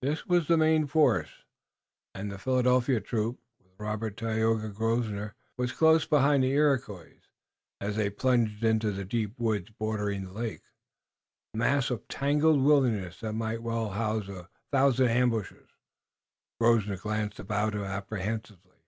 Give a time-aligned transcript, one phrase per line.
[0.00, 1.28] This was the main force,
[2.14, 7.20] and the Philadelphia troop, with Robert, Tayoga and Grosvenor, was close behind the Iroquois
[7.82, 10.62] as they plunged into the deep woods bordering the lake,
[11.52, 15.68] a mass of tangled wilderness that might well house a thousand ambushes.
[16.58, 18.86] Grosvenor glanced about him apprehensively.